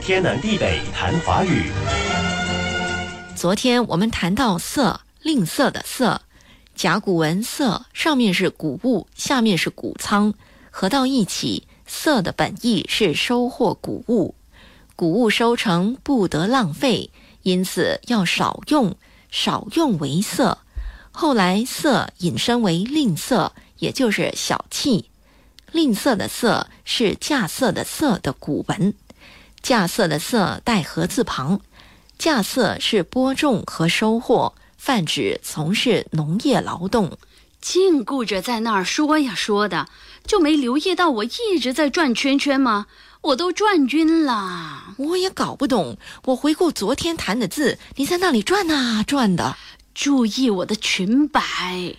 [0.00, 1.70] 天南地北谈华语。
[3.36, 6.22] 昨天我们谈到色，吝啬的色，
[6.74, 10.32] 甲骨文色上面是谷物，下面是谷仓，
[10.70, 14.34] 合到一起，色的本意是收获谷物，
[14.96, 17.10] 谷物收成不得浪费，
[17.42, 18.96] 因此要少用，
[19.30, 20.56] 少用为色。
[21.12, 25.10] 后来色引申为吝啬，也就是小气。
[25.72, 28.94] 吝啬的色是稼穑的色的古文，
[29.62, 31.60] 稼穑的穑带禾字旁。
[32.18, 37.16] 稼穑是播种和收获，泛指从事农业劳动。
[37.60, 39.88] 净顾着在那儿说呀说的，
[40.26, 42.86] 就没留意到我一直在转圈圈吗？
[43.22, 44.94] 我都转晕了。
[44.96, 45.98] 我也搞不懂。
[46.24, 49.56] 我回顾昨天谈的字，你在那里转啊转的。
[49.94, 51.96] 注意我的裙摆。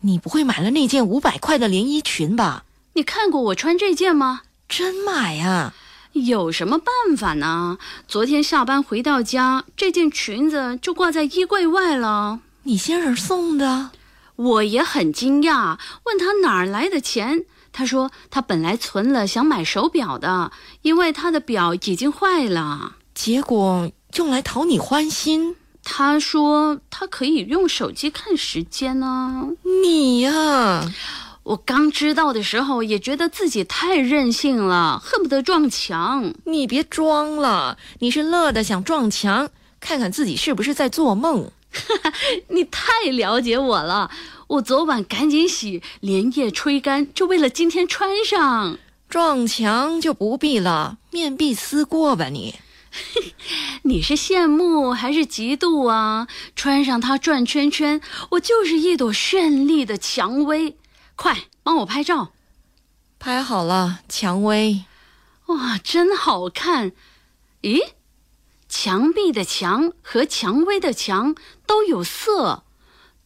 [0.00, 2.64] 你不会买了那件五百块的连衣裙吧？
[2.92, 4.42] 你看过我穿这件吗？
[4.68, 5.74] 真买啊！
[6.26, 7.78] 有什么办法呢？
[8.06, 12.40] 昨天下班回到家，这件裙子就挂在衣柜外了。
[12.64, 13.90] 你先生送的？
[14.36, 17.44] 我也很惊讶，问他哪儿来的钱。
[17.72, 20.52] 他说他本来存了想买手表的，
[20.82, 25.56] 因为他的表已经坏了，结果用来讨你欢心。
[25.84, 29.48] 他说他可以用手机看时间呢。
[29.84, 30.92] 你呀。
[31.48, 36.34] 我刚知道的时候，也觉得自己太任性了，恨不得撞墙。
[36.44, 39.48] 你别装了，你是乐的想撞墙，
[39.80, 41.50] 看看自己是不是在做梦。
[42.48, 44.10] 你太了解我了。
[44.46, 48.78] 我昨晚赶紧洗，连夜吹干，就为了今天穿上。
[49.08, 52.56] 撞墙就不必了，面壁思过吧你。
[53.84, 56.28] 你是羡慕还是嫉妒啊？
[56.54, 58.02] 穿上它转圈圈，
[58.32, 60.76] 我就是一朵绚丽的蔷薇。
[61.18, 62.30] 快帮我拍照，
[63.18, 64.02] 拍好了。
[64.08, 64.84] 蔷薇，
[65.46, 66.92] 哇，真好看！
[67.62, 67.80] 咦，
[68.68, 71.34] 墙壁的墙和蔷薇的墙
[71.66, 72.62] 都有色，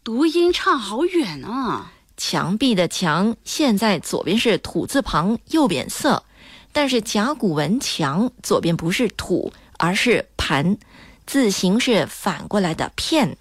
[0.03, 1.93] 读音差好远啊！
[2.17, 6.25] 墙壁的墙现在左边是土字旁，右边色，
[6.73, 10.79] 但是甲骨文墙左边不是土，而是盘，
[11.27, 13.37] 字形是反过来的片，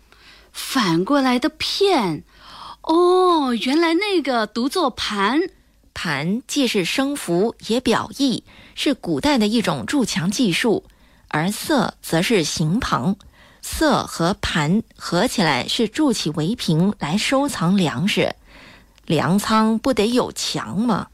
[0.52, 2.26] 反过来的片。
[2.82, 5.42] 哦，原来那个读作盘，
[5.94, 8.44] 盘既是声符也表意，
[8.74, 10.84] 是古代的一种筑墙技术；
[11.28, 13.16] 而色则是形旁，
[13.62, 18.36] 色和盘合起来是筑起围屏来收藏粮食。
[19.06, 21.08] 粮仓不得有墙吗？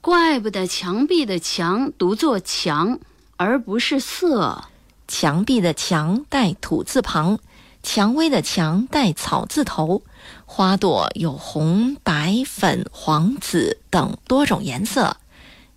[0.00, 2.98] 怪不得墙壁的墙读作墙，
[3.36, 4.64] 而不是色。
[5.08, 7.38] 墙壁的墙带土字旁。
[7.86, 10.02] 蔷薇的蔷带草字头，
[10.44, 15.18] 花朵有红、白、粉、黄、紫等多种颜色。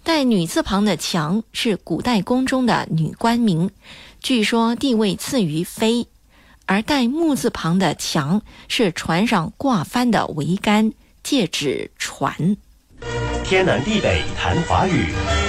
[0.04, 3.70] 带女字旁的蔷是古代宫中的女官名，
[4.24, 6.08] 据说地位次于妃；
[6.66, 12.58] 而带木字旁的墙是船上挂帆的桅杆，借指船。
[13.44, 15.49] 天南地北谈华语。